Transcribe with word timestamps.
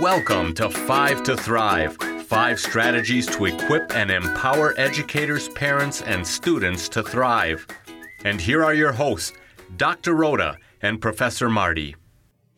Welcome 0.00 0.54
to 0.54 0.70
Five 0.70 1.24
to 1.24 1.36
Thrive 1.36 1.96
five 2.28 2.60
strategies 2.60 3.26
to 3.26 3.46
equip 3.46 3.92
and 3.96 4.12
empower 4.12 4.72
educators, 4.78 5.48
parents, 5.48 6.02
and 6.02 6.24
students 6.24 6.88
to 6.90 7.02
thrive. 7.02 7.66
And 8.22 8.40
here 8.40 8.62
are 8.62 8.74
your 8.74 8.92
hosts, 8.92 9.32
Dr. 9.76 10.14
Rhoda 10.14 10.58
and 10.82 11.00
Professor 11.00 11.48
Marty. 11.48 11.96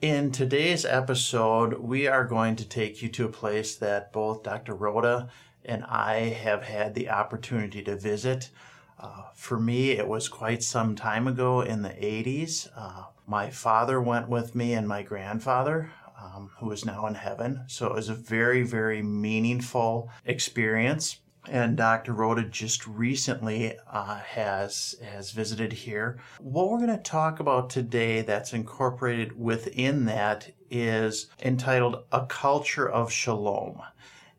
In 0.03 0.33
today's 0.33 0.85
episode, 0.85 1.79
we 1.79 2.07
are 2.07 2.25
going 2.25 2.57
to 2.57 2.69
take 2.69 3.01
you 3.01 3.09
to 3.11 3.25
a 3.25 3.31
place 3.33 3.77
that 3.77 4.13
both 4.13 4.43
Dr. 4.43 4.75
Rhoda 4.75 5.31
and 5.65 5.85
I 5.85 6.31
have 6.31 6.65
had 6.65 6.95
the 6.95 7.09
opportunity 7.09 7.81
to 7.85 7.97
visit. 7.97 8.51
Uh, 8.99 9.23
for 9.35 9.59
me, 9.59 9.93
it 9.93 10.07
was 10.07 10.29
quite 10.29 10.63
some 10.63 10.95
time 10.95 11.27
ago 11.27 11.63
in 11.63 11.81
the 11.81 11.89
80s. 11.89 12.69
Uh, 12.77 13.05
my 13.27 13.49
father 13.49 13.99
went 14.01 14.29
with 14.29 14.55
me 14.55 14.75
and 14.75 14.87
my 14.87 15.03
grandfather 15.03 15.91
um, 16.23 16.51
who 16.59 16.71
is 16.73 16.85
now 16.85 17.07
in 17.07 17.15
heaven. 17.15 17.65
So 17.67 17.87
it 17.87 17.95
was 17.95 18.09
a 18.09 18.15
very, 18.15 18.63
very 18.63 19.03
meaningful 19.03 20.11
experience. 20.25 21.21
And 21.49 21.77
Dr. 21.77 22.13
Rhoda 22.13 22.45
just 22.45 22.87
recently 22.87 23.79
uh, 23.91 24.19
has 24.19 24.97
has 25.03 25.31
visited 25.31 25.73
here. 25.73 26.19
What 26.39 26.69
we're 26.69 26.79
going 26.79 26.97
to 26.97 27.03
talk 27.03 27.41
about 27.41 27.71
today, 27.71 28.21
that's 28.21 28.53
incorporated 28.53 29.39
within 29.39 30.05
that, 30.05 30.51
is 30.71 31.29
entitled 31.43 32.05
"A 32.13 32.27
Culture 32.27 32.89
of 32.89 33.11
Shalom." 33.11 33.81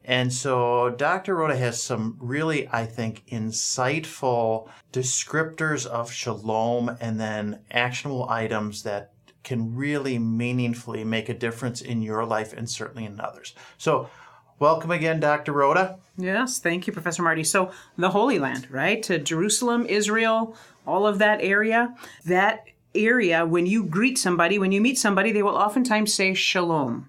And 0.03 0.33
so 0.33 0.89
Dr. 0.89 1.35
Rhoda 1.35 1.55
has 1.55 1.81
some 1.81 2.17
really, 2.19 2.67
I 2.67 2.85
think, 2.85 3.23
insightful 3.27 4.67
descriptors 4.91 5.85
of 5.85 6.11
shalom 6.11 6.97
and 6.99 7.19
then 7.19 7.61
actionable 7.69 8.27
items 8.27 8.83
that 8.83 9.10
can 9.43 9.75
really 9.75 10.19
meaningfully 10.19 11.03
make 11.03 11.29
a 11.29 11.33
difference 11.33 11.81
in 11.81 12.01
your 12.01 12.25
life 12.25 12.53
and 12.53 12.69
certainly 12.69 13.05
in 13.05 13.19
others. 13.19 13.53
So, 13.77 14.09
welcome 14.59 14.91
again, 14.91 15.19
Dr. 15.19 15.53
Rhoda. 15.53 15.97
Yes, 16.17 16.59
thank 16.59 16.85
you, 16.85 16.93
Professor 16.93 17.23
Marty. 17.23 17.43
So, 17.43 17.71
the 17.97 18.11
Holy 18.11 18.39
Land, 18.39 18.67
right? 18.69 19.01
To 19.03 19.17
Jerusalem, 19.17 19.85
Israel, 19.87 20.55
all 20.85 21.07
of 21.07 21.19
that 21.19 21.41
area. 21.41 21.95
That 22.25 22.65
area, 22.93 23.45
when 23.45 23.65
you 23.65 23.83
greet 23.83 24.17
somebody, 24.17 24.59
when 24.59 24.71
you 24.71 24.81
meet 24.81 24.97
somebody, 24.97 25.31
they 25.31 25.43
will 25.43 25.55
oftentimes 25.55 26.13
say 26.13 26.33
shalom. 26.33 27.07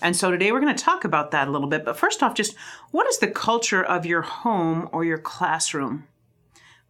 And 0.00 0.16
so 0.16 0.30
today 0.32 0.50
we're 0.50 0.60
going 0.60 0.74
to 0.74 0.84
talk 0.84 1.04
about 1.04 1.30
that 1.30 1.46
a 1.46 1.50
little 1.50 1.68
bit. 1.68 1.84
But 1.84 1.96
first 1.96 2.22
off, 2.22 2.34
just 2.34 2.56
what 2.90 3.06
is 3.06 3.18
the 3.18 3.30
culture 3.30 3.82
of 3.82 4.04
your 4.04 4.22
home 4.22 4.88
or 4.92 5.04
your 5.04 5.18
classroom? 5.18 6.08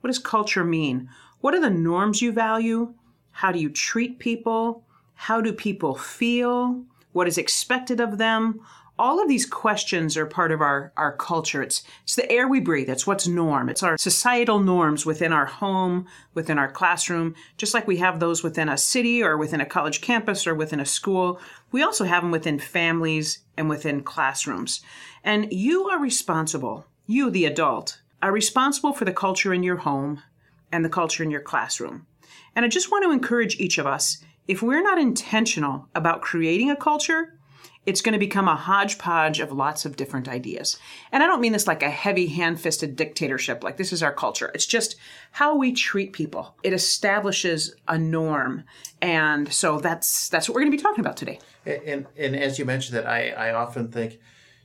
What 0.00 0.08
does 0.08 0.18
culture 0.18 0.64
mean? 0.64 1.10
What 1.40 1.54
are 1.54 1.60
the 1.60 1.70
norms 1.70 2.22
you 2.22 2.32
value? 2.32 2.94
How 3.33 3.52
do 3.52 3.58
you 3.58 3.70
treat 3.70 4.19
people? 4.19 4.84
How 5.14 5.41
do 5.41 5.52
people 5.52 5.94
feel? 5.94 6.83
What 7.12 7.28
is 7.28 7.39
expected 7.39 8.00
of 8.00 8.19
them? 8.19 8.61
All 8.98 9.20
of 9.20 9.28
these 9.28 9.47
questions 9.47 10.16
are 10.16 10.27
part 10.27 10.52
of 10.52 10.61
our, 10.61 10.92
our 10.97 11.16
culture. 11.16 11.62
It's, 11.62 11.83
it's 12.05 12.14
the 12.14 12.30
air 12.30 12.47
we 12.47 12.61
breathe. 12.61 12.91
It's 12.91 13.06
what's 13.06 13.27
norm. 13.27 13.69
It's 13.69 13.83
our 13.83 13.97
societal 13.97 14.61
norms 14.61 15.06
within 15.06 15.33
our 15.33 15.47
home, 15.47 16.06
within 16.34 16.58
our 16.58 16.70
classroom, 16.70 17.34
just 17.56 17.74
like 17.74 17.86
we 17.86 17.97
have 17.97 18.20
those 18.20 18.42
within 18.42 18.69
a 18.69 18.77
city 18.77 19.22
or 19.22 19.36
within 19.39 19.61
a 19.61 19.67
college 19.67 20.02
campus 20.02 20.46
or 20.46 20.55
within 20.55 20.78
a 20.78 20.86
school. 20.86 21.41
We 21.72 21.83
also 21.83 22.05
have 22.05 22.22
them 22.22 22.30
within 22.30 22.58
families 22.58 23.41
and 23.56 23.69
within 23.69 24.02
classrooms. 24.02 24.83
And 25.24 25.52
you 25.52 25.89
are 25.89 25.98
responsible, 25.98 26.86
you, 27.06 27.30
the 27.30 27.46
adult, 27.46 28.00
are 28.22 28.30
responsible 28.30 28.92
for 28.92 29.05
the 29.05 29.12
culture 29.12 29.55
in 29.55 29.62
your 29.62 29.78
home 29.78 30.22
and 30.70 30.84
the 30.84 30.91
culture 30.91 31.22
in 31.22 31.30
your 31.30 31.41
classroom. 31.41 32.06
And 32.55 32.64
I 32.64 32.69
just 32.69 32.91
want 32.91 33.05
to 33.05 33.12
encourage 33.12 33.58
each 33.58 33.78
of 33.78 33.86
us 33.86 34.22
if 34.48 34.62
we're 34.62 34.83
not 34.83 34.98
intentional 34.98 35.88
about 35.94 36.20
creating 36.20 36.70
a 36.70 36.77
culture, 36.77 37.39
it's 37.84 38.00
going 38.00 38.12
to 38.12 38.19
become 38.19 38.47
a 38.47 38.55
hodgepodge 38.55 39.41
of 39.41 39.50
lots 39.50 39.84
of 39.84 39.97
different 39.97 40.28
ideas. 40.28 40.79
And 41.11 41.23
I 41.23 41.27
don't 41.27 41.40
mean 41.40 41.52
this 41.52 41.67
like 41.67 41.83
a 41.83 41.90
heavy 41.90 42.29
hand 42.29 42.61
fisted 42.61 42.95
dictatorship, 42.95 43.64
like 43.64 43.77
this 43.77 43.92
is 43.92 44.02
our 44.02 44.12
culture. 44.12 44.52
It's 44.55 44.67
just 44.67 44.96
how 45.33 45.56
we 45.56 45.73
treat 45.73 46.12
people. 46.12 46.56
It 46.62 46.73
establishes 46.73 47.74
a 47.89 47.98
norm. 47.98 48.64
And 49.01 49.52
so 49.52 49.80
that's 49.80 50.29
that's 50.29 50.48
what 50.48 50.55
we're 50.55 50.62
going 50.62 50.73
to 50.73 50.77
be 50.77 50.83
talking 50.83 51.01
about 51.01 51.17
today. 51.17 51.40
And, 51.67 51.83
and, 51.83 52.06
and 52.17 52.36
as 52.36 52.58
you 52.58 52.64
mentioned 52.64 52.98
that, 52.98 53.06
I, 53.06 53.30
I 53.30 53.55
often 53.55 53.90
think, 53.90 54.18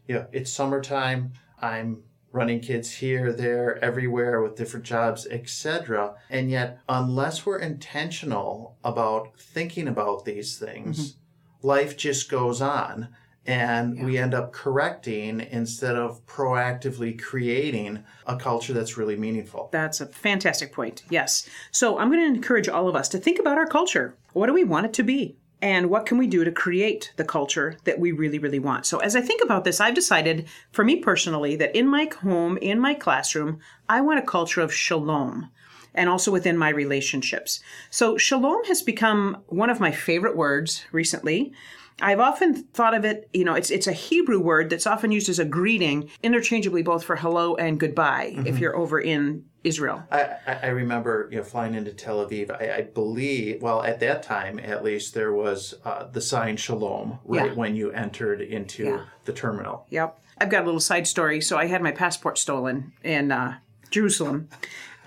you 0.08 0.16
know, 0.16 0.28
it's 0.31 0.52
summertime. 0.52 1.34
I'm 1.59 2.03
running 2.38 2.59
kids 2.59 2.92
here, 2.92 3.34
there, 3.34 3.84
everywhere 3.84 4.42
with 4.42 4.56
different 4.56 4.86
jobs, 4.86 5.28
etc. 5.30 6.16
And 6.30 6.50
yet, 6.50 6.80
unless 6.88 7.46
we're 7.46 7.59
intentional 7.59 8.78
about 8.84 9.38
thinking 9.40 9.88
about 9.88 10.24
these 10.24 10.58
things, 10.58 11.14
mm-hmm. 11.14 11.68
life 11.68 11.97
just 11.97 12.30
goes 12.30 12.62
on. 12.62 13.09
And 13.46 13.97
yeah. 13.97 14.06
we 14.06 14.18
end 14.18 14.34
up 14.34 14.52
correcting 14.52 15.40
instead 15.40 15.96
of 15.96 16.26
proactively 16.26 17.18
creating 17.18 18.03
a 18.26 18.36
culture 18.36 18.74
that's 18.74 18.97
really 18.97 19.16
meaningful. 19.16 19.70
That's 19.72 20.02
a 20.02 20.06
fantastic 20.06 20.74
point. 20.74 21.03
Yes. 21.09 21.47
So 21.72 21.97
I'm 21.97 22.12
going 22.12 22.20
to 22.20 22.36
encourage 22.36 22.68
all 22.68 22.90
of 22.90 22.96
us 22.96 23.08
to 23.09 23.18
think 23.18 23.40
about 23.40 23.58
our 23.58 23.66
culture. 23.66 24.16
What 24.34 24.47
do 24.47 24.53
we 24.53 24.66
want 24.66 24.86
it 24.86 24.94
to 24.96 25.03
be? 25.03 25.38
And 25.62 25.90
what 25.90 26.06
can 26.06 26.18
we 26.18 26.28
do 26.28 26.44
to 26.44 26.51
create 26.51 27.13
the 27.16 27.23
culture 27.23 27.78
that 27.85 28.00
we 28.00 28.12
really, 28.12 28.38
really 28.38 28.59
want? 28.59 28.85
So, 28.85 29.00
as 29.00 29.16
I 29.16 29.22
think 29.22 29.44
about 29.44 29.63
this, 29.63 29.79
I've 29.79 29.95
decided 29.95 30.47
for 30.72 30.84
me 30.84 30.97
personally 30.97 31.56
that 31.56 31.75
in 31.75 31.88
my 31.88 32.09
home, 32.22 32.57
in 32.57 32.79
my 32.79 32.94
classroom, 32.94 33.59
I 33.90 34.01
want 34.01 34.19
a 34.19 34.23
culture 34.23 34.62
of 34.62 34.73
shalom 34.73 35.50
and 35.96 36.09
also 36.09 36.31
within 36.31 36.57
my 36.57 36.69
relationships. 36.69 37.59
So, 37.90 38.17
shalom 38.17 38.66
has 38.66 38.84
become 38.84 39.44
one 39.47 39.72
of 39.72 39.79
my 39.79 39.91
favorite 39.91 40.38
words 40.38 40.85
recently. 40.91 41.53
I've 42.00 42.19
often 42.19 42.53
thought 42.53 42.94
of 42.94 43.06
it, 43.06 43.28
you 43.34 43.44
know, 43.44 43.56
it's 43.56 43.72
it's 43.72 43.88
a 43.88 43.94
Hebrew 43.94 44.40
word 44.40 44.69
that's 44.69 44.85
often 44.85 45.12
used 45.12 45.29
as 45.29 45.40
a 45.40 45.46
greeting, 45.46 46.12
interchangeably 46.22 46.84
both 46.84 47.03
for 47.03 47.16
hello 47.16 47.56
and 47.56 47.79
goodbye 47.79 48.34
mm-hmm. 48.35 48.46
if 48.46 48.59
you're 48.59 48.75
over 48.75 49.00
in 49.00 49.46
Israel. 49.67 50.03
I, 50.11 50.38
I 50.63 50.67
remember 50.67 51.28
you 51.31 51.38
know 51.38 51.44
flying 51.44 51.75
into 51.75 51.91
Tel 51.91 52.25
Aviv. 52.25 52.50
I, 52.51 52.78
I 52.78 52.81
believe 52.81 53.61
well 53.61 53.83
at 53.83 54.00
that 54.00 54.23
time 54.23 54.59
at 54.59 54.83
least 54.83 55.13
there 55.13 55.33
was 55.33 55.75
uh, 55.85 56.05
the 56.05 56.22
sign 56.22 56.57
Shalom 56.57 57.19
right 57.25 57.51
yeah. 57.51 57.53
when 57.53 57.75
you 57.75 57.91
entered 57.91 58.41
into 58.41 58.85
yeah. 58.85 59.05
the 59.25 59.33
terminal. 59.33 59.85
Yep. 59.89 60.19
I've 60.39 60.50
got 60.50 60.63
a 60.63 60.66
little 60.66 60.79
side 60.79 61.07
story. 61.07 61.41
So 61.41 61.57
I 61.57 61.66
had 61.66 61.81
my 61.81 61.91
passport 61.91 62.38
stolen 62.38 62.94
in 63.03 63.31
uh, 63.31 63.57
Jerusalem, 63.89 64.50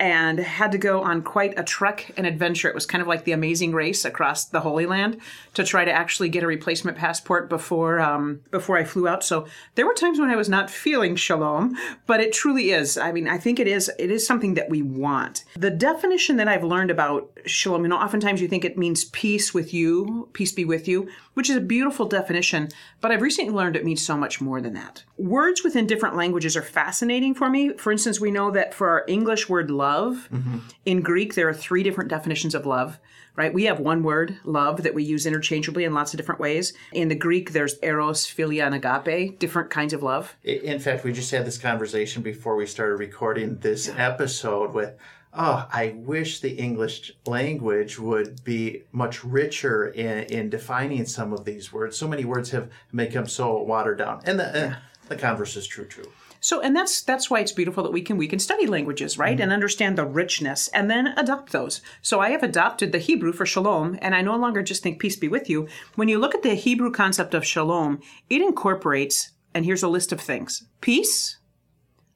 and 0.01 0.39
had 0.39 0.71
to 0.71 0.79
go 0.79 1.03
on 1.03 1.21
quite 1.21 1.53
a 1.59 1.63
trek 1.63 2.11
and 2.17 2.25
adventure. 2.25 2.67
It 2.67 2.73
was 2.73 2.87
kind 2.87 3.03
of 3.03 3.07
like 3.07 3.23
the 3.23 3.33
amazing 3.33 3.71
race 3.71 4.03
across 4.03 4.45
the 4.45 4.61
Holy 4.61 4.87
Land 4.87 5.21
to 5.53 5.63
try 5.63 5.85
to 5.85 5.91
actually 5.91 6.27
get 6.27 6.41
a 6.41 6.47
replacement 6.47 6.97
passport 6.97 7.47
before 7.49 7.99
um, 7.99 8.41
before 8.49 8.79
I 8.79 8.83
flew 8.83 9.07
out. 9.07 9.23
So 9.23 9.45
there 9.75 9.85
were 9.85 9.93
times 9.93 10.19
when 10.19 10.31
I 10.31 10.35
was 10.35 10.49
not 10.49 10.71
feeling 10.71 11.15
shalom, 11.15 11.77
but 12.07 12.19
it 12.19 12.33
truly 12.33 12.71
is. 12.71 12.97
I 12.97 13.11
mean, 13.11 13.27
I 13.27 13.37
think 13.37 13.59
it 13.59 13.67
is 13.67 13.91
it 13.99 14.09
is 14.09 14.25
something 14.25 14.55
that 14.55 14.71
we 14.71 14.81
want. 14.81 15.43
The 15.55 15.69
definition 15.69 16.37
that 16.37 16.47
I've 16.47 16.63
learned 16.63 16.89
about 16.89 17.29
shalom, 17.45 17.83
you 17.83 17.89
know, 17.89 17.97
oftentimes 17.97 18.41
you 18.41 18.47
think 18.47 18.65
it 18.65 18.79
means 18.79 19.05
peace 19.05 19.53
with 19.53 19.71
you, 19.71 20.29
peace 20.33 20.51
be 20.51 20.65
with 20.65 20.87
you, 20.87 21.09
which 21.35 21.47
is 21.47 21.55
a 21.55 21.61
beautiful 21.61 22.07
definition, 22.07 22.69
but 23.01 23.11
I've 23.11 23.21
recently 23.21 23.53
learned 23.53 23.75
it 23.75 23.85
means 23.85 24.03
so 24.03 24.17
much 24.17 24.41
more 24.41 24.61
than 24.61 24.73
that. 24.73 25.03
Words 25.17 25.63
within 25.63 25.85
different 25.85 26.15
languages 26.15 26.57
are 26.57 26.63
fascinating 26.63 27.35
for 27.35 27.51
me. 27.51 27.73
For 27.77 27.91
instance, 27.91 28.19
we 28.19 28.31
know 28.31 28.49
that 28.49 28.73
for 28.73 28.89
our 28.89 29.05
English 29.07 29.47
word 29.47 29.69
love 29.69 29.90
love. 29.91 30.29
Mm-hmm. 30.31 30.59
In 30.85 31.01
Greek, 31.01 31.35
there 31.35 31.49
are 31.49 31.53
three 31.53 31.83
different 31.83 32.09
definitions 32.09 32.55
of 32.55 32.65
love, 32.65 32.99
right? 33.35 33.53
We 33.53 33.65
have 33.65 33.79
one 33.79 34.03
word, 34.03 34.37
love, 34.43 34.83
that 34.83 34.93
we 34.93 35.03
use 35.03 35.25
interchangeably 35.25 35.83
in 35.83 35.93
lots 35.93 36.13
of 36.13 36.17
different 36.17 36.41
ways. 36.41 36.73
In 36.91 37.07
the 37.09 37.15
Greek, 37.15 37.51
there's 37.51 37.75
eros, 37.81 38.25
philia, 38.25 38.65
and 38.65 38.75
agape, 38.75 39.39
different 39.39 39.69
kinds 39.69 39.93
of 39.93 40.03
love. 40.03 40.35
In 40.43 40.79
fact, 40.79 41.03
we 41.03 41.11
just 41.13 41.31
had 41.31 41.45
this 41.45 41.57
conversation 41.57 42.21
before 42.21 42.55
we 42.55 42.65
started 42.65 42.95
recording 42.95 43.57
this 43.57 43.87
yeah. 43.87 44.07
episode 44.09 44.73
with 44.73 44.93
oh, 45.33 45.65
I 45.71 45.93
wish 45.95 46.41
the 46.41 46.51
English 46.51 47.13
language 47.25 47.97
would 47.97 48.43
be 48.43 48.83
much 48.91 49.23
richer 49.23 49.87
in, 49.87 50.23
in 50.25 50.49
defining 50.49 51.05
some 51.05 51.31
of 51.31 51.45
these 51.45 51.71
words. 51.71 51.97
So 51.97 52.07
many 52.07 52.25
words 52.25 52.51
have 52.51 52.69
become 52.93 53.27
so 53.27 53.63
watered 53.63 53.99
down. 53.99 54.21
And 54.25 54.39
the, 54.41 54.51
yeah. 54.53 54.65
uh, 54.65 54.75
the 55.07 55.15
converse 55.15 55.55
is 55.55 55.67
true, 55.67 55.85
too. 55.85 56.11
So, 56.43 56.59
and 56.59 56.75
that's 56.75 57.03
that's 57.03 57.29
why 57.29 57.39
it's 57.39 57.51
beautiful 57.51 57.83
that 57.83 57.93
we 57.93 58.01
can 58.01 58.17
we 58.17 58.27
can 58.27 58.39
study 58.39 58.65
languages, 58.65 59.15
right, 59.15 59.35
mm-hmm. 59.35 59.43
and 59.43 59.53
understand 59.53 59.95
the 59.95 60.05
richness, 60.05 60.69
and 60.69 60.89
then 60.89 61.13
adopt 61.15 61.51
those. 61.51 61.81
So, 62.01 62.19
I 62.19 62.31
have 62.31 62.41
adopted 62.41 62.91
the 62.91 62.97
Hebrew 62.97 63.31
for 63.31 63.45
shalom, 63.45 63.99
and 64.01 64.15
I 64.15 64.23
no 64.23 64.35
longer 64.35 64.63
just 64.63 64.81
think 64.81 64.99
peace 64.99 65.15
be 65.15 65.27
with 65.27 65.51
you. 65.51 65.67
When 65.95 66.09
you 66.09 66.17
look 66.17 66.33
at 66.33 66.41
the 66.41 66.55
Hebrew 66.55 66.91
concept 66.91 67.35
of 67.35 67.45
shalom, 67.45 68.01
it 68.27 68.41
incorporates, 68.41 69.33
and 69.53 69.65
here's 69.65 69.83
a 69.83 69.87
list 69.87 70.11
of 70.11 70.19
things: 70.19 70.65
peace, 70.81 71.37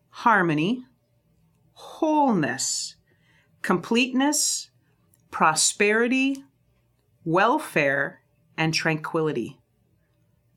harmony, 0.10 0.86
wholeness, 1.74 2.96
completeness, 3.62 4.72
prosperity, 5.30 6.44
welfare, 7.24 8.22
and 8.58 8.74
tranquility. 8.74 9.60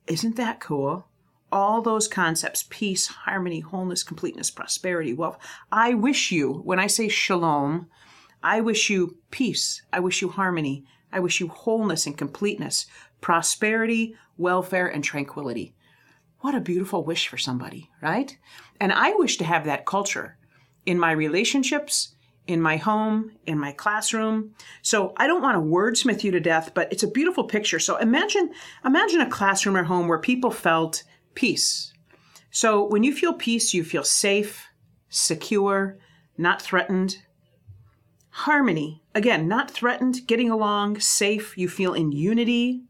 Isn't 0.07 0.37
that 0.37 0.59
cool? 0.59 1.08
All 1.51 1.83
those 1.83 2.09
concepts 2.09 2.65
peace, 2.69 3.07
harmony, 3.07 3.61
wholeness, 3.61 4.03
completeness, 4.03 4.51
prosperity, 4.51 5.13
wealth. 5.13 5.39
I 5.73 5.95
wish 5.95 6.31
you, 6.31 6.55
when 6.65 6.79
I 6.79 6.87
say 6.87 7.09
shalom, 7.09 7.89
I 8.43 8.61
wish 8.61 8.91
you 8.91 9.19
peace. 9.31 9.83
I 9.93 10.01
wish 10.01 10.23
you 10.23 10.29
harmony. 10.29 10.85
I 11.13 11.21
wish 11.21 11.41
you 11.41 11.49
wholeness 11.49 12.07
and 12.07 12.17
completeness, 12.17 12.87
prosperity, 13.21 14.15
welfare, 14.37 14.87
and 14.87 15.03
tranquility. 15.03 15.75
What 16.41 16.55
a 16.55 16.61
beautiful 16.61 17.05
wish 17.05 17.27
for 17.29 17.39
somebody, 17.39 17.91
right? 18.01 18.37
And 18.81 18.93
I 18.93 19.13
wish 19.15 19.39
to 19.39 19.45
have 19.45 19.65
that 19.65 19.87
culture 19.87 20.37
in 20.87 20.99
my 20.99 21.11
relationships, 21.11 22.15
in 22.47 22.61
my 22.61 22.77
home, 22.77 23.33
in 23.45 23.59
my 23.59 23.73
classroom. 23.73 24.55
So 24.83 25.13
I 25.17 25.27
don't 25.27 25.43
want 25.43 25.57
to 25.57 25.61
wordsmith 25.61 26.23
you 26.23 26.31
to 26.31 26.41
death, 26.41 26.73
but 26.75 26.93
it's 26.93 27.03
a 27.03 27.11
beautiful 27.11 27.45
picture. 27.45 27.79
So 27.79 27.97
imagine 27.97 28.53
imagine 28.85 29.21
a 29.21 29.31
classroom 29.31 29.77
or 29.77 29.85
home 29.85 30.09
where 30.09 30.19
people 30.19 30.51
felt 30.51 31.03
peace. 31.39 31.93
So 32.51 32.83
when 32.83 33.05
you 33.05 33.15
feel 33.15 33.33
peace, 33.33 33.73
you 33.73 33.85
feel 33.85 34.03
safe, 34.03 34.67
secure, 35.09 35.97
not 36.37 36.61
threatened. 36.61 37.19
Harmony, 38.31 39.05
again, 39.15 39.47
not 39.47 39.71
threatened, 39.71 40.27
getting 40.27 40.51
along, 40.51 40.99
safe, 40.99 41.57
you 41.57 41.69
feel 41.69 41.95
in 41.95 42.11
unity. 42.11 42.83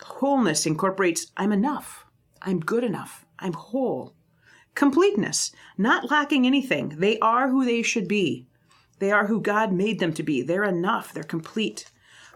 Wholeness 0.00 0.64
incorporates 0.64 1.32
I'm 1.36 1.50
enough, 1.50 2.06
I'm 2.40 2.60
good 2.60 2.84
enough, 2.84 3.26
I'm 3.40 3.54
whole. 3.54 4.14
Completeness, 4.76 5.50
not 5.76 6.08
lacking 6.08 6.46
anything. 6.46 6.90
They 6.98 7.18
are 7.18 7.48
who 7.48 7.64
they 7.64 7.82
should 7.82 8.06
be. 8.06 8.46
They 9.00 9.10
are 9.10 9.26
who 9.26 9.40
God 9.40 9.72
made 9.72 9.98
them 9.98 10.12
to 10.14 10.22
be. 10.22 10.40
They're 10.40 10.62
enough, 10.62 11.12
they're 11.12 11.24
complete. 11.24 11.90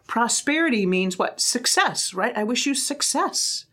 Prosperity 0.09 0.87
means 0.87 1.17
what? 1.17 1.41
Success, 1.41 2.15
right? 2.15 2.37
I 2.37 2.43
wish 2.43 2.67
you 2.67 2.75
success. 2.75 3.67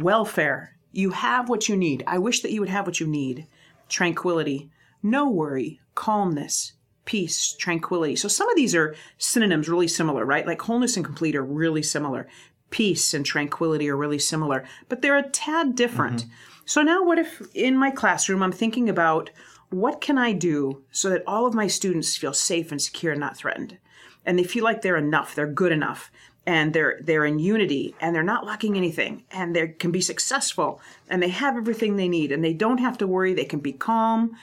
Welfare, 0.00 0.76
you 0.92 1.10
have 1.10 1.48
what 1.48 1.68
you 1.68 1.76
need. 1.76 2.04
I 2.06 2.18
wish 2.18 2.42
that 2.42 2.52
you 2.52 2.60
would 2.60 2.68
have 2.68 2.86
what 2.86 3.00
you 3.00 3.06
need. 3.06 3.46
Tranquility, 3.88 4.70
no 5.02 5.28
worry, 5.28 5.80
calmness, 5.94 6.72
peace, 7.04 7.54
tranquility. 7.54 8.16
So 8.16 8.28
some 8.28 8.48
of 8.48 8.56
these 8.56 8.74
are 8.74 8.94
synonyms 9.18 9.68
really 9.68 9.88
similar, 9.88 10.24
right? 10.24 10.46
Like 10.46 10.62
wholeness 10.62 10.96
and 10.96 11.04
complete 11.04 11.34
are 11.34 11.44
really 11.44 11.82
similar. 11.82 12.28
Peace 12.70 13.12
and 13.12 13.26
tranquility 13.26 13.88
are 13.88 13.96
really 13.96 14.18
similar, 14.18 14.64
but 14.88 15.02
they're 15.02 15.16
a 15.18 15.28
tad 15.28 15.74
different. 15.74 16.22
Mm-hmm. 16.22 16.32
So 16.64 16.82
now 16.82 17.04
what 17.04 17.18
if 17.18 17.42
in 17.54 17.76
my 17.76 17.90
classroom 17.90 18.42
I'm 18.42 18.52
thinking 18.52 18.88
about 18.88 19.30
what 19.70 20.00
can 20.00 20.18
I 20.18 20.32
do 20.32 20.84
so 20.90 21.10
that 21.10 21.24
all 21.26 21.46
of 21.46 21.54
my 21.54 21.66
students 21.66 22.16
feel 22.16 22.34
safe 22.34 22.70
and 22.70 22.80
secure 22.80 23.12
and 23.12 23.20
not 23.20 23.36
threatened? 23.36 23.78
And 24.24 24.38
they 24.38 24.44
feel 24.44 24.62
like 24.62 24.82
they're 24.82 24.96
enough, 24.96 25.34
they're 25.34 25.46
good 25.46 25.72
enough, 25.72 26.10
and 26.46 26.72
they're 26.72 26.98
they're 27.02 27.24
in 27.24 27.38
unity 27.38 27.94
and 28.00 28.14
they're 28.14 28.22
not 28.22 28.44
lacking 28.44 28.76
anything 28.76 29.24
and 29.30 29.54
they 29.54 29.68
can 29.68 29.90
be 29.90 30.00
successful 30.00 30.80
and 31.08 31.22
they 31.22 31.28
have 31.28 31.56
everything 31.56 31.96
they 31.96 32.08
need 32.08 32.32
and 32.32 32.44
they 32.44 32.52
don't 32.52 32.78
have 32.78 32.98
to 32.98 33.06
worry, 33.06 33.34
they 33.34 33.44
can 33.44 33.60
be 33.60 33.72
calm. 33.72 34.36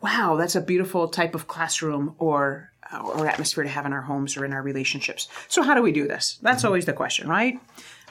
Wow, 0.00 0.36
that's 0.36 0.54
a 0.54 0.60
beautiful 0.60 1.08
type 1.08 1.34
of 1.34 1.48
classroom 1.48 2.14
or 2.18 2.70
or 3.02 3.26
atmosphere 3.26 3.64
to 3.64 3.70
have 3.70 3.86
in 3.86 3.92
our 3.92 4.02
homes 4.02 4.36
or 4.36 4.44
in 4.44 4.52
our 4.52 4.62
relationships. 4.62 5.28
So 5.48 5.62
how 5.62 5.74
do 5.74 5.82
we 5.82 5.92
do 5.92 6.06
this? 6.06 6.38
That's 6.42 6.58
mm-hmm. 6.58 6.66
always 6.66 6.84
the 6.84 6.92
question, 6.92 7.28
right? 7.28 7.58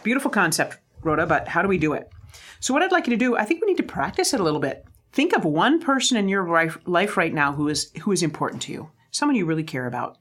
Beautiful 0.02 0.32
concept, 0.32 0.78
Rhoda, 1.04 1.26
but 1.26 1.48
how 1.48 1.62
do 1.62 1.68
we 1.68 1.78
do 1.78 1.94
it? 1.94 2.12
So, 2.60 2.74
what 2.74 2.82
I'd 2.82 2.92
like 2.92 3.08
you 3.08 3.12
to 3.12 3.18
do, 3.18 3.36
I 3.36 3.46
think 3.46 3.62
we 3.62 3.68
need 3.68 3.78
to 3.78 3.84
practice 3.84 4.34
it 4.34 4.40
a 4.40 4.44
little 4.44 4.60
bit. 4.60 4.86
Think 5.12 5.34
of 5.34 5.46
one 5.46 5.80
person 5.80 6.18
in 6.18 6.30
your 6.30 6.72
life 6.86 7.18
right 7.18 7.34
now 7.34 7.54
who 7.54 7.68
is 7.68 7.92
who 8.02 8.12
is 8.12 8.24
important 8.24 8.62
to 8.64 8.72
you, 8.72 8.90
someone 9.12 9.36
you 9.36 9.46
really 9.46 9.64
care 9.64 9.86
about. 9.86 10.18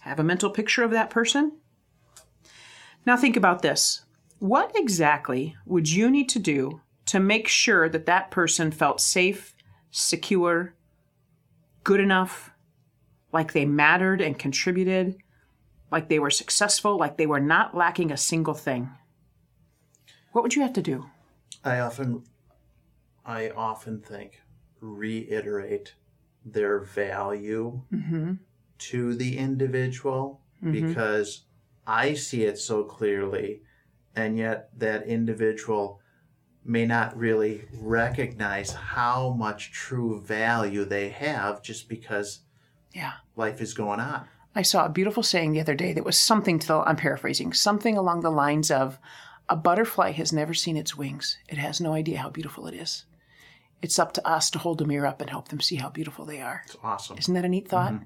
Have 0.00 0.20
a 0.20 0.24
mental 0.24 0.50
picture 0.50 0.84
of 0.84 0.92
that 0.92 1.10
person. 1.10 1.52
Now 3.06 3.16
think 3.16 3.36
about 3.36 3.62
this. 3.62 4.04
What 4.38 4.72
exactly 4.74 5.56
would 5.66 5.90
you 5.90 6.10
need 6.10 6.28
to 6.30 6.38
do 6.38 6.80
to 7.06 7.20
make 7.20 7.48
sure 7.48 7.88
that 7.88 8.06
that 8.06 8.30
person 8.30 8.70
felt 8.70 9.00
safe, 9.00 9.54
secure, 9.90 10.74
good 11.84 12.00
enough, 12.00 12.50
like 13.32 13.52
they 13.52 13.64
mattered 13.64 14.20
and 14.20 14.38
contributed, 14.38 15.16
like 15.90 16.08
they 16.08 16.18
were 16.18 16.30
successful, 16.30 16.96
like 16.96 17.16
they 17.16 17.26
were 17.26 17.40
not 17.40 17.76
lacking 17.76 18.10
a 18.10 18.16
single 18.16 18.54
thing? 18.54 18.90
What 20.32 20.42
would 20.42 20.54
you 20.54 20.62
have 20.62 20.72
to 20.74 20.82
do? 20.82 21.06
I 21.64 21.80
often, 21.80 22.22
I 23.24 23.50
often 23.50 24.00
think, 24.00 24.40
reiterate 24.80 25.94
their 26.44 26.80
value 26.80 27.82
mm-hmm. 27.92 28.34
to 28.78 29.14
the 29.14 29.36
individual 29.36 30.40
mm-hmm. 30.64 30.72
because 30.72 31.42
I 31.86 32.14
see 32.14 32.44
it 32.44 32.58
so 32.58 32.84
clearly, 32.84 33.62
and 34.14 34.38
yet 34.38 34.70
that 34.78 35.06
individual 35.06 36.00
may 36.64 36.86
not 36.86 37.16
really 37.16 37.64
recognize 37.72 38.72
how 38.72 39.30
much 39.30 39.72
true 39.72 40.20
value 40.20 40.84
they 40.84 41.08
have 41.08 41.62
just 41.62 41.88
because 41.88 42.40
yeah 42.92 43.12
life 43.34 43.60
is 43.60 43.72
going 43.72 43.98
on. 44.00 44.26
I 44.54 44.62
saw 44.62 44.84
a 44.84 44.90
beautiful 44.90 45.22
saying 45.22 45.52
the 45.52 45.60
other 45.60 45.74
day 45.74 45.92
that 45.92 46.04
was 46.04 46.18
something 46.18 46.58
to 46.58 46.66
the, 46.66 46.78
I'm 46.80 46.96
paraphrasing, 46.96 47.52
something 47.52 47.96
along 47.96 48.20
the 48.20 48.30
lines 48.30 48.70
of 48.70 48.98
a 49.48 49.56
butterfly 49.56 50.10
has 50.12 50.32
never 50.32 50.54
seen 50.54 50.76
its 50.76 50.96
wings. 50.96 51.38
It 51.48 51.58
has 51.58 51.80
no 51.80 51.92
idea 51.92 52.18
how 52.18 52.30
beautiful 52.30 52.66
it 52.66 52.74
is. 52.74 53.04
It's 53.80 53.98
up 53.98 54.12
to 54.14 54.28
us 54.28 54.50
to 54.50 54.58
hold 54.58 54.78
the 54.78 54.84
mirror 54.84 55.06
up 55.06 55.20
and 55.20 55.30
help 55.30 55.48
them 55.48 55.60
see 55.60 55.76
how 55.76 55.88
beautiful 55.88 56.24
they 56.24 56.40
are. 56.40 56.62
It's 56.66 56.76
awesome. 56.82 57.16
Isn't 57.18 57.34
that 57.34 57.44
a 57.44 57.48
neat 57.48 57.68
thought? 57.68 57.92
Mm-hmm. 57.92 58.04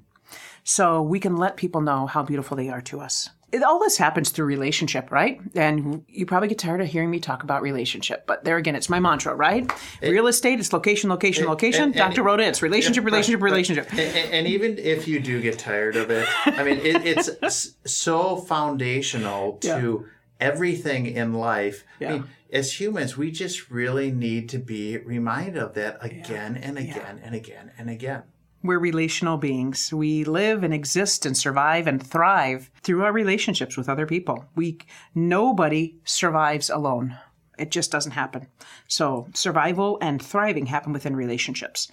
So 0.65 1.03
we 1.03 1.19
can 1.19 1.37
let 1.37 1.57
people 1.57 1.81
know 1.81 2.07
how 2.07 2.23
beautiful 2.23 2.57
they 2.57 2.69
are 2.69 2.81
to 2.83 3.01
us. 3.01 3.31
It, 3.53 3.63
all 3.63 3.79
this 3.79 3.97
happens 3.97 4.31
through 4.31 4.47
relationship, 4.47 5.11
right? 5.11 5.41
And 5.55 6.05
you 6.09 6.27
probably 6.27 6.49
get 6.49 6.59
tired 6.59 6.81
of 6.81 6.89
hearing 6.89 7.11
me 7.11 7.21
talk 7.21 7.43
about 7.43 7.63
relationship, 7.63 8.27
but 8.27 8.45
there 8.45 8.57
again, 8.57 8.75
it's 8.75 8.89
my 8.89 9.01
mantra, 9.01 9.35
right? 9.35 9.71
It, 10.01 10.11
Real 10.11 10.27
estate, 10.27 10.59
it's 10.59 10.73
location, 10.73 11.11
location, 11.11 11.45
it, 11.45 11.49
location. 11.49 11.85
And, 11.85 11.97
and, 11.97 12.15
Dr. 12.15 12.23
Rhoda, 12.23 12.45
it's 12.45 12.63
relationship, 12.63 13.03
yeah, 13.03 13.11
relationship, 13.11 13.41
but, 13.41 13.45
relationship. 13.47 13.93
And, 13.93 14.33
and, 14.33 14.47
even 14.47 14.79
if 14.79 15.07
you 15.07 15.21
do 15.21 15.41
get 15.41 15.59
tired 15.59 15.97
of 15.97 16.11
it, 16.11 16.27
I 16.47 16.65
mean, 16.65 16.81
it's 16.83 17.77
so 17.87 18.37
foundational 18.37 19.55
to. 19.59 19.69
Yeah 19.69 20.09
everything 20.41 21.07
in 21.07 21.33
life. 21.33 21.85
Yeah. 22.01 22.09
I 22.09 22.13
mean, 22.13 22.25
as 22.53 22.79
humans, 22.79 23.17
we 23.17 23.31
just 23.31 23.71
really 23.71 24.11
need 24.11 24.49
to 24.51 24.59
be 24.59 24.99
reminded 24.99 25.57
of 25.57 25.75
that 25.75 25.99
again 26.01 26.57
and 26.57 26.79
again 26.79 27.21
and 27.23 27.35
again 27.35 27.73
and 27.79 27.91
again. 27.91 28.23
We're 28.65 28.79
relational 28.79 29.37
beings. 29.37 29.93
We 29.93 30.25
live 30.25 30.65
and 30.65 30.73
exist 30.73 31.27
and 31.27 31.37
survive 31.37 31.87
and 31.87 32.03
thrive 32.03 32.71
through 32.83 33.05
our 33.05 33.13
relationships 33.13 33.77
with 33.77 33.91
other 33.91 34.07
people. 34.07 34.47
We 34.57 34.79
nobody 35.15 35.99
survives 36.05 36.71
alone. 36.71 37.15
It 37.59 37.71
just 37.71 37.93
doesn't 37.93 38.13
happen. 38.13 38.47
So, 38.89 39.29
survival 39.35 39.99
and 40.01 40.21
thriving 40.21 40.65
happen 40.65 40.95
within 40.95 41.15
relationships. 41.15 41.93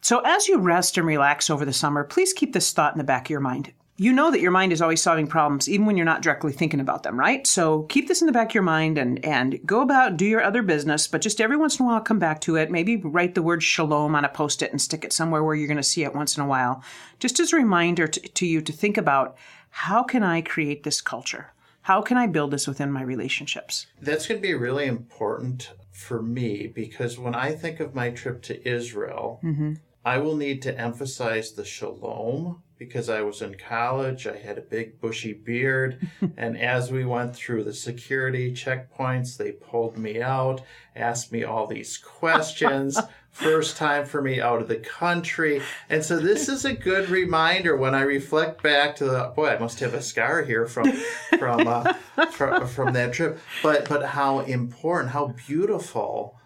So, 0.00 0.20
as 0.20 0.46
you 0.46 0.58
rest 0.58 0.96
and 0.96 1.08
relax 1.08 1.50
over 1.50 1.64
the 1.64 1.72
summer, 1.72 2.04
please 2.04 2.32
keep 2.32 2.52
this 2.52 2.72
thought 2.72 2.94
in 2.94 2.98
the 2.98 3.04
back 3.04 3.26
of 3.26 3.30
your 3.30 3.40
mind 3.40 3.72
you 4.02 4.12
know 4.12 4.30
that 4.30 4.40
your 4.40 4.50
mind 4.50 4.72
is 4.72 4.82
always 4.82 5.00
solving 5.00 5.26
problems 5.26 5.68
even 5.68 5.86
when 5.86 5.96
you're 5.96 6.04
not 6.04 6.22
directly 6.22 6.52
thinking 6.52 6.80
about 6.80 7.02
them 7.02 7.18
right? 7.18 7.46
So 7.46 7.82
keep 7.84 8.08
this 8.08 8.20
in 8.20 8.26
the 8.26 8.32
back 8.32 8.50
of 8.50 8.54
your 8.54 8.62
mind 8.62 8.98
and 8.98 9.24
and 9.24 9.64
go 9.64 9.80
about 9.80 10.16
do 10.16 10.26
your 10.26 10.42
other 10.42 10.62
business 10.62 11.06
but 11.06 11.20
just 11.20 11.40
every 11.40 11.56
once 11.56 11.78
in 11.78 11.84
a 11.84 11.88
while 11.88 12.00
come 12.00 12.18
back 12.18 12.40
to 12.42 12.56
it. 12.56 12.70
Maybe 12.70 12.96
write 12.96 13.34
the 13.34 13.42
word 13.42 13.62
shalom 13.62 14.14
on 14.14 14.24
a 14.24 14.28
post-it 14.28 14.70
and 14.70 14.80
stick 14.80 15.04
it 15.04 15.12
somewhere 15.12 15.44
where 15.44 15.54
you're 15.54 15.68
going 15.68 15.76
to 15.76 15.82
see 15.82 16.04
it 16.04 16.14
once 16.14 16.36
in 16.36 16.42
a 16.42 16.46
while 16.46 16.82
just 17.20 17.38
as 17.38 17.52
a 17.52 17.56
reminder 17.56 18.08
to, 18.08 18.20
to 18.20 18.46
you 18.46 18.60
to 18.60 18.72
think 18.72 18.96
about 18.96 19.36
how 19.70 20.02
can 20.02 20.22
i 20.22 20.40
create 20.40 20.82
this 20.82 21.00
culture? 21.00 21.52
How 21.82 22.02
can 22.02 22.16
i 22.16 22.26
build 22.26 22.50
this 22.50 22.66
within 22.66 22.90
my 22.90 23.02
relationships? 23.02 23.86
That's 24.00 24.26
going 24.26 24.40
to 24.40 24.46
be 24.46 24.54
really 24.54 24.86
important 24.86 25.70
for 25.92 26.22
me 26.22 26.66
because 26.66 27.18
when 27.18 27.34
i 27.34 27.52
think 27.52 27.78
of 27.78 27.94
my 27.94 28.10
trip 28.10 28.42
to 28.42 28.66
israel 28.66 29.38
mm-hmm. 29.44 29.74
i 30.04 30.16
will 30.16 30.34
need 30.34 30.62
to 30.62 30.76
emphasize 30.80 31.52
the 31.52 31.64
shalom 31.64 32.62
because 32.84 33.08
I 33.08 33.22
was 33.22 33.42
in 33.42 33.54
college. 33.54 34.26
I 34.26 34.36
had 34.36 34.58
a 34.58 34.62
big 34.62 35.00
bushy 35.00 35.32
beard. 35.32 36.08
and 36.36 36.58
as 36.58 36.90
we 36.90 37.04
went 37.04 37.34
through 37.34 37.64
the 37.64 37.74
security 37.74 38.52
checkpoints, 38.52 39.36
they 39.36 39.52
pulled 39.52 39.96
me 39.96 40.20
out, 40.20 40.62
asked 40.94 41.32
me 41.32 41.44
all 41.44 41.66
these 41.66 41.96
questions. 41.98 42.98
First 43.30 43.78
time 43.78 44.04
for 44.04 44.20
me 44.20 44.42
out 44.42 44.60
of 44.60 44.68
the 44.68 44.76
country. 44.76 45.62
And 45.88 46.04
so 46.04 46.18
this 46.18 46.50
is 46.50 46.66
a 46.66 46.74
good 46.74 47.08
reminder 47.08 47.74
when 47.74 47.94
I 47.94 48.02
reflect 48.02 48.62
back 48.62 48.94
to 48.96 49.06
the 49.06 49.32
boy, 49.34 49.48
I 49.48 49.58
must 49.58 49.80
have 49.80 49.94
a 49.94 50.02
scar 50.02 50.42
here 50.42 50.66
from 50.66 50.92
from 51.38 51.66
uh, 51.66 51.94
from, 52.30 52.68
from 52.68 52.92
that 52.92 53.14
trip. 53.14 53.38
But 53.62 53.88
but 53.88 54.04
how 54.04 54.40
important, 54.40 55.12
how 55.12 55.28
beautiful 55.46 56.38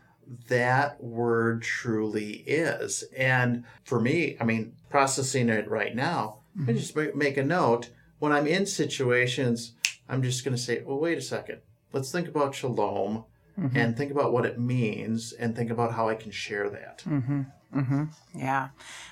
that 0.49 1.03
word 1.03 1.63
truly 1.63 2.45
is. 2.47 3.05
And 3.17 3.65
for 3.85 4.01
me, 4.01 4.37
I 4.41 4.45
mean, 4.45 4.75
processing 4.91 5.49
it 5.49 5.69
right 5.69 5.95
now, 5.95 6.39
mm-hmm. 6.59 6.71
I 6.71 6.73
just 6.73 6.97
make 7.15 7.37
a 7.37 7.45
note. 7.45 7.91
When 8.19 8.33
I'm 8.33 8.47
in 8.47 8.67
situations, 8.67 9.73
I'm 10.09 10.23
just 10.23 10.45
going 10.45 10.57
to 10.57 10.63
say, 10.63 10.83
well, 10.83 10.99
wait 10.99 11.19
a 11.19 11.23
second. 11.23 11.61
Let's 11.93 12.11
think 12.11 12.29
about 12.29 12.55
shalom 12.55 13.25
mm-hmm. 13.59 13.77
and 13.77 13.97
think 13.97 14.11
about 14.11 14.33
what 14.33 14.47
it 14.47 14.59
means 14.59 15.33
and 15.33 15.55
think 15.55 15.71
about 15.71 15.93
how 15.93 16.09
I 16.09 16.15
can 16.15 16.31
share 16.31 16.69
that. 16.71 17.03
Mm-hmm. 17.07 17.43
mm-hmm. 17.75 18.05
Yeah. 18.35 18.69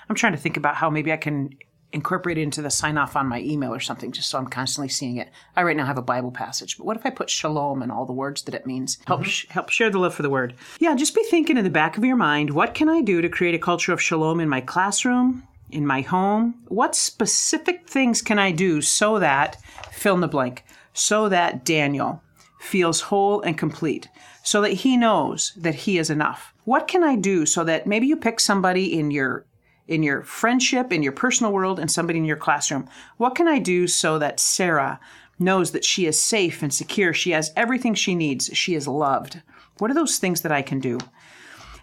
I'm 0.08 0.16
trying 0.16 0.32
to 0.32 0.38
think 0.38 0.56
about 0.56 0.76
how 0.76 0.90
maybe 0.90 1.12
I 1.12 1.16
can 1.16 1.50
incorporate 1.94 2.38
it 2.38 2.42
into 2.42 2.60
the 2.60 2.70
sign 2.70 2.98
off 2.98 3.16
on 3.16 3.28
my 3.28 3.40
email 3.40 3.72
or 3.72 3.80
something, 3.80 4.12
just 4.12 4.28
so 4.28 4.38
I'm 4.38 4.48
constantly 4.48 4.88
seeing 4.88 5.16
it. 5.16 5.30
I 5.56 5.62
right 5.62 5.76
now 5.76 5.86
have 5.86 5.98
a 5.98 6.02
Bible 6.02 6.30
passage, 6.30 6.76
but 6.76 6.84
what 6.84 6.96
if 6.96 7.06
I 7.06 7.10
put 7.10 7.30
shalom 7.30 7.82
and 7.82 7.90
all 7.90 8.04
the 8.04 8.12
words 8.12 8.42
that 8.42 8.54
it 8.54 8.66
means? 8.66 8.98
Help 9.06 9.20
mm-hmm. 9.20 9.28
sh- 9.28 9.46
help 9.48 9.70
share 9.70 9.90
the 9.90 9.98
love 9.98 10.14
for 10.14 10.22
the 10.22 10.30
word. 10.30 10.54
Yeah, 10.80 10.94
just 10.94 11.14
be 11.14 11.22
thinking 11.22 11.56
in 11.56 11.64
the 11.64 11.70
back 11.70 11.96
of 11.96 12.04
your 12.04 12.16
mind, 12.16 12.50
what 12.50 12.74
can 12.74 12.88
I 12.88 13.00
do 13.00 13.22
to 13.22 13.28
create 13.28 13.54
a 13.54 13.58
culture 13.58 13.92
of 13.92 14.02
shalom 14.02 14.40
in 14.40 14.48
my 14.48 14.60
classroom, 14.60 15.44
in 15.70 15.86
my 15.86 16.00
home? 16.02 16.54
What 16.68 16.96
specific 16.96 17.88
things 17.88 18.20
can 18.20 18.38
I 18.38 18.50
do 18.50 18.82
so 18.82 19.18
that 19.18 19.56
fill 19.92 20.16
in 20.16 20.20
the 20.20 20.28
blank, 20.28 20.64
so 20.92 21.28
that 21.28 21.64
Daniel, 21.64 22.22
feels 22.60 23.02
whole 23.02 23.40
and 23.42 23.58
complete, 23.58 24.08
so 24.42 24.60
that 24.62 24.72
he 24.72 24.96
knows 24.96 25.52
that 25.56 25.74
he 25.74 25.98
is 25.98 26.10
enough. 26.10 26.52
What 26.64 26.88
can 26.88 27.04
I 27.04 27.16
do 27.16 27.46
so 27.46 27.62
that 27.64 27.86
maybe 27.86 28.06
you 28.06 28.16
pick 28.16 28.40
somebody 28.40 28.98
in 28.98 29.10
your 29.10 29.46
in 29.86 30.02
your 30.02 30.22
friendship, 30.22 30.92
in 30.92 31.02
your 31.02 31.12
personal 31.12 31.52
world, 31.52 31.78
and 31.78 31.90
somebody 31.90 32.18
in 32.18 32.24
your 32.24 32.36
classroom? 32.36 32.88
What 33.16 33.34
can 33.34 33.48
I 33.48 33.58
do 33.58 33.86
so 33.86 34.18
that 34.18 34.40
Sarah 34.40 35.00
knows 35.38 35.72
that 35.72 35.84
she 35.84 36.06
is 36.06 36.20
safe 36.20 36.62
and 36.62 36.72
secure? 36.72 37.12
She 37.12 37.32
has 37.32 37.52
everything 37.56 37.94
she 37.94 38.14
needs. 38.14 38.50
She 38.52 38.74
is 38.74 38.88
loved. 38.88 39.42
What 39.78 39.90
are 39.90 39.94
those 39.94 40.18
things 40.18 40.42
that 40.42 40.52
I 40.52 40.62
can 40.62 40.80
do? 40.80 40.98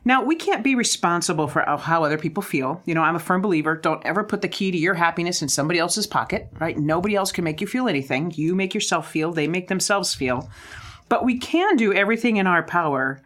Now, 0.03 0.23
we 0.23 0.35
can't 0.35 0.63
be 0.63 0.73
responsible 0.73 1.47
for 1.47 1.63
how 1.77 2.03
other 2.03 2.17
people 2.17 2.41
feel. 2.41 2.81
You 2.85 2.95
know, 2.95 3.03
I'm 3.03 3.15
a 3.15 3.19
firm 3.19 3.41
believer. 3.41 3.75
Don't 3.75 4.03
ever 4.03 4.23
put 4.23 4.41
the 4.41 4.47
key 4.47 4.71
to 4.71 4.77
your 4.77 4.95
happiness 4.95 5.43
in 5.43 5.49
somebody 5.49 5.77
else's 5.77 6.07
pocket, 6.07 6.49
right? 6.59 6.75
Nobody 6.75 7.15
else 7.15 7.31
can 7.31 7.43
make 7.43 7.61
you 7.61 7.67
feel 7.67 7.87
anything. 7.87 8.31
You 8.31 8.55
make 8.55 8.73
yourself 8.73 9.11
feel, 9.11 9.31
they 9.31 9.47
make 9.47 9.67
themselves 9.67 10.15
feel. 10.15 10.49
But 11.07 11.23
we 11.23 11.37
can 11.37 11.75
do 11.75 11.93
everything 11.93 12.37
in 12.37 12.47
our 12.47 12.63
power 12.63 13.21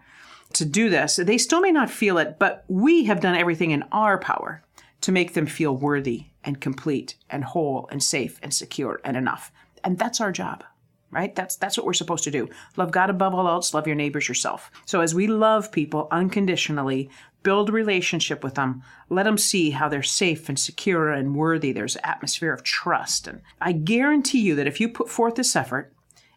to 0.53 0.65
do 0.65 0.89
this. 0.89 1.15
They 1.15 1.37
still 1.37 1.61
may 1.61 1.71
not 1.71 1.89
feel 1.89 2.17
it, 2.17 2.39
but 2.39 2.65
we 2.67 3.05
have 3.05 3.21
done 3.21 3.35
everything 3.35 3.71
in 3.71 3.83
our 3.93 4.17
power 4.17 4.61
to 5.05 5.11
make 5.11 5.35
them 5.35 5.45
feel 5.45 5.77
worthy 5.77 6.25
and 6.43 6.59
complete 6.59 7.13
and 7.29 7.43
whole 7.43 7.87
and 7.91 8.01
safe 8.01 8.39
and 8.41 8.51
secure 8.51 8.99
and 9.03 9.15
enough. 9.15 9.51
And 9.83 9.99
that's 9.99 10.19
our 10.19 10.31
job 10.31 10.63
right? 11.11 11.33
That's 11.33 11.55
that's 11.55 11.77
what 11.77 11.85
we're 11.85 11.93
supposed 11.93 12.25
to 12.25 12.31
do. 12.31 12.49
Love 12.75 12.91
God 12.91 13.09
above 13.09 13.33
all 13.33 13.47
else, 13.47 13.73
love 13.73 13.87
your 13.87 13.95
neighbors 13.95 14.27
yourself. 14.27 14.69
So 14.85 14.99
as 14.99 15.15
we 15.15 15.27
love 15.27 15.71
people 15.71 16.09
unconditionally, 16.11 17.09
build 17.41 17.69
relationship 17.69 18.43
with 18.43 18.55
them, 18.55 18.83
let 19.07 19.23
them 19.23 19.37
see 19.37 19.69
how 19.69 19.87
they're 19.87 20.03
safe 20.03 20.49
and 20.49 20.59
secure 20.59 21.11
and 21.11 21.33
worthy. 21.33 21.71
There's 21.71 21.95
an 21.95 22.01
atmosphere 22.03 22.51
of 22.51 22.63
trust. 22.63 23.27
And 23.27 23.41
I 23.61 23.71
guarantee 23.71 24.41
you 24.41 24.55
that 24.55 24.67
if 24.67 24.81
you 24.81 24.89
put 24.89 25.07
forth 25.07 25.35
this 25.35 25.55
effort 25.55 25.93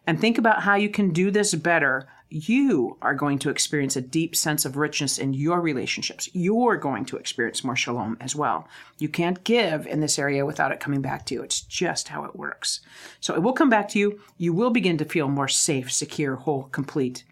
and 0.07 0.17
think 0.17 0.37
about 0.37 0.61
how 0.61 0.75
you 0.75 0.89
can 0.89 1.09
do 1.09 1.29
this 1.29 1.53
better, 1.55 2.07
you 2.29 2.97
are 3.01 3.15
going 3.15 3.39
to 3.39 3.49
experience 3.49 3.95
a 3.95 4.01
deep 4.01 4.35
sense 4.35 4.63
of 4.63 4.77
richness 4.77 5.17
in 5.17 5.33
your 5.33 5.61
relationships. 5.61 6.29
You're 6.33 6.77
going 6.77 7.05
to 7.05 7.17
experience 7.17 7.63
more 7.63 7.75
shalom 7.75 8.17
as 8.21 8.35
well. 8.35 8.67
You 8.99 9.09
can't 9.09 9.43
give 9.43 9.87
in 9.87 9.99
this 9.99 10.19
area 10.19 10.45
without 10.45 10.71
it 10.71 10.79
coming 10.79 11.01
back 11.01 11.25
to 11.25 11.33
you. 11.33 11.41
It's 11.41 11.61
just 11.61 12.09
how 12.09 12.25
it 12.25 12.35
works. 12.35 12.81
So 13.19 13.33
it 13.33 13.41
will 13.41 13.53
come 13.53 13.69
back 13.69 13.89
to 13.89 13.99
you. 13.99 14.19
You 14.37 14.53
will 14.53 14.69
begin 14.69 14.97
to 14.99 15.05
feel 15.05 15.27
more 15.27 15.47
safe, 15.47 15.91
secure, 15.91 16.35
whole, 16.35 16.63
complete, 16.65 17.23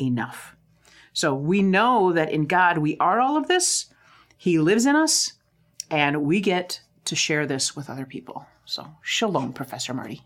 enough. 0.00 0.56
So 1.12 1.34
we 1.34 1.62
know 1.62 2.12
that 2.12 2.30
in 2.30 2.46
God 2.46 2.78
we 2.78 2.96
are 2.98 3.20
all 3.20 3.36
of 3.36 3.48
this. 3.48 3.86
He 4.38 4.58
lives 4.58 4.86
in 4.86 4.96
us, 4.96 5.32
and 5.90 6.22
we 6.24 6.40
get 6.40 6.80
to 7.06 7.16
share 7.16 7.46
this 7.46 7.74
with 7.74 7.88
other 7.88 8.04
people. 8.04 8.46
So 8.64 8.86
shalom, 9.02 9.52
Professor 9.52 9.94
Marty. 9.94 10.22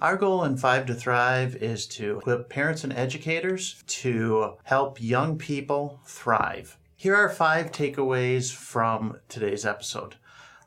Our 0.00 0.16
goal 0.16 0.44
in 0.44 0.56
Five 0.56 0.86
to 0.86 0.94
Thrive 0.94 1.56
is 1.56 1.86
to 1.88 2.20
equip 2.20 2.48
parents 2.48 2.84
and 2.84 2.92
educators 2.94 3.84
to 3.86 4.56
help 4.62 4.98
young 4.98 5.36
people 5.36 6.00
thrive. 6.06 6.78
Here 6.96 7.14
are 7.14 7.28
five 7.28 7.70
takeaways 7.70 8.50
from 8.50 9.18
today's 9.28 9.66
episode 9.66 10.14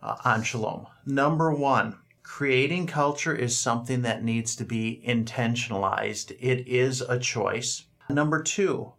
uh, 0.03 0.17
on 0.23 0.43
Shalom. 0.43 0.85
Number 1.07 1.51
one, 1.51 1.97
creating 2.21 2.85
culture 2.85 3.35
is 3.35 3.57
something 3.57 4.03
that 4.03 4.23
needs 4.23 4.55
to 4.57 4.65
be 4.65 5.01
intentionalized, 5.03 6.37
it 6.39 6.67
is 6.67 7.01
a 7.01 7.17
choice. 7.17 7.85
Number 8.07 8.43
two, 8.43 8.93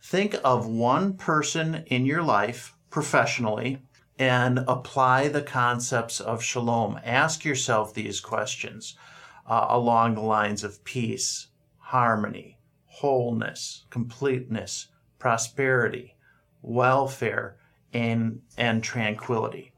think 0.00 0.34
of 0.42 0.66
one 0.66 1.12
person 1.12 1.84
in 1.88 2.06
your 2.06 2.22
life 2.22 2.74
professionally 2.88 3.82
and 4.18 4.60
apply 4.66 5.28
the 5.28 5.42
concepts 5.42 6.20
of 6.20 6.42
shalom. 6.42 6.98
Ask 7.04 7.44
yourself 7.44 7.92
these 7.92 8.20
questions 8.20 8.96
uh, 9.46 9.66
along 9.68 10.14
the 10.14 10.20
lines 10.20 10.64
of 10.64 10.82
peace, 10.84 11.48
harmony, 11.78 12.58
wholeness, 12.86 13.84
completeness, 13.90 14.88
prosperity, 15.18 16.16
welfare, 16.62 17.56
and, 17.92 18.40
and 18.56 18.82
tranquility. 18.82 19.72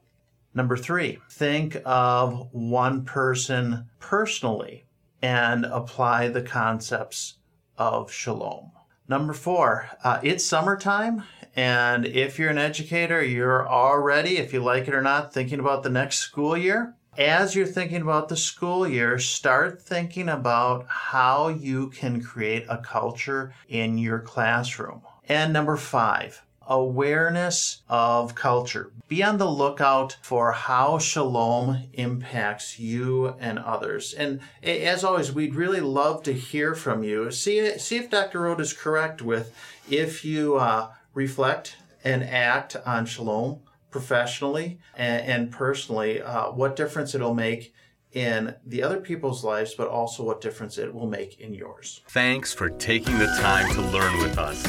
Number 0.53 0.75
three, 0.75 1.19
think 1.29 1.77
of 1.85 2.47
one 2.51 3.05
person 3.05 3.89
personally 3.99 4.85
and 5.21 5.65
apply 5.65 6.29
the 6.29 6.41
concepts 6.41 7.35
of 7.77 8.11
shalom. 8.11 8.71
Number 9.07 9.33
four, 9.33 9.89
uh, 10.03 10.19
it's 10.23 10.43
summertime, 10.43 11.23
and 11.55 12.05
if 12.05 12.37
you're 12.37 12.49
an 12.49 12.57
educator, 12.57 13.23
you're 13.23 13.67
already, 13.67 14.37
if 14.37 14.51
you 14.51 14.61
like 14.61 14.87
it 14.87 14.93
or 14.93 15.01
not, 15.01 15.33
thinking 15.33 15.59
about 15.59 15.83
the 15.83 15.89
next 15.89 16.17
school 16.17 16.57
year 16.57 16.95
as 17.17 17.55
you're 17.55 17.65
thinking 17.65 18.01
about 18.01 18.29
the 18.29 18.37
school 18.37 18.87
year, 18.87 19.17
start 19.17 19.81
thinking 19.81 20.29
about 20.29 20.85
how 20.87 21.47
you 21.47 21.89
can 21.89 22.21
create 22.21 22.65
a 22.69 22.77
culture 22.77 23.53
in 23.67 23.97
your 23.97 24.19
classroom. 24.19 25.01
And 25.27 25.51
number 25.51 25.77
five, 25.77 26.43
awareness 26.67 27.81
of 27.89 28.35
culture. 28.35 28.91
Be 29.07 29.23
on 29.23 29.37
the 29.37 29.49
lookout 29.49 30.17
for 30.21 30.51
how 30.51 30.99
shalom 30.99 31.89
impacts 31.93 32.77
you 32.77 33.29
and 33.39 33.57
others. 33.57 34.13
And 34.13 34.39
as 34.61 35.03
always, 35.03 35.31
we'd 35.31 35.55
really 35.55 35.81
love 35.81 36.23
to 36.23 36.33
hear 36.33 36.75
from 36.75 37.03
you. 37.03 37.31
See, 37.31 37.77
see 37.79 37.97
if 37.97 38.11
Dr. 38.11 38.41
Rhoda 38.41 38.61
is 38.61 38.73
correct 38.73 39.21
with 39.21 39.55
if 39.89 40.23
you 40.23 40.57
uh, 40.57 40.91
reflect 41.13 41.77
and 42.03 42.23
act 42.23 42.75
on 42.85 43.05
shalom 43.05 43.61
professionally 43.89 44.79
and, 44.95 45.25
and 45.25 45.51
personally, 45.51 46.21
uh, 46.21 46.51
what 46.51 46.75
difference 46.75 47.15
it'll 47.15 47.33
make 47.33 47.73
in 48.13 48.55
the 48.65 48.81
other 48.81 48.99
people's 48.99 49.43
lives, 49.43 49.75
but 49.75 49.87
also 49.87 50.23
what 50.23 50.41
difference 50.41 50.77
it 50.77 50.93
will 50.93 51.07
make 51.07 51.39
in 51.39 51.53
yours. 51.53 52.01
Thanks 52.09 52.53
for 52.53 52.69
taking 52.69 53.17
the 53.17 53.27
time 53.39 53.71
to 53.73 53.81
learn 53.81 54.17
with 54.19 54.37
us. 54.37 54.65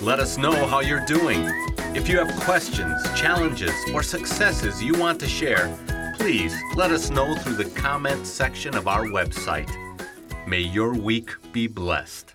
Let 0.00 0.20
us 0.20 0.38
know 0.38 0.66
how 0.66 0.80
you're 0.80 1.04
doing. 1.06 1.44
If 1.96 2.08
you 2.08 2.18
have 2.18 2.30
questions, 2.40 3.02
challenges, 3.18 3.72
or 3.92 4.02
successes 4.02 4.82
you 4.82 4.94
want 4.94 5.18
to 5.20 5.26
share, 5.26 5.76
please 6.18 6.54
let 6.76 6.90
us 6.90 7.10
know 7.10 7.34
through 7.36 7.54
the 7.54 7.70
comments 7.70 8.30
section 8.30 8.76
of 8.76 8.86
our 8.86 9.06
website. 9.06 9.70
May 10.46 10.60
your 10.60 10.94
week 10.94 11.30
be 11.52 11.66
blessed. 11.66 12.34